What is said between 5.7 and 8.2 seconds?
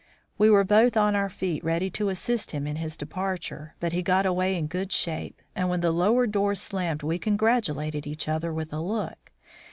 the lower door slammed we congratulated